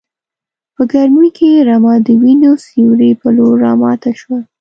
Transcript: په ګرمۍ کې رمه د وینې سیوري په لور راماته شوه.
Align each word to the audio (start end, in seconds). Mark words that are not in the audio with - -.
په 0.75 0.83
ګرمۍ 0.91 1.29
کې 1.37 1.63
رمه 1.67 1.93
د 2.05 2.07
وینې 2.21 2.51
سیوري 2.65 3.11
په 3.21 3.27
لور 3.35 3.55
راماته 3.63 4.11
شوه. 4.19 4.39